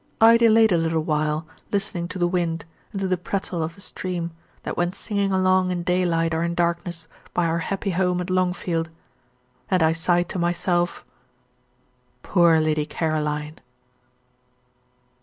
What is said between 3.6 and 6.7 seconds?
of the stream, that went singing along in daylight or in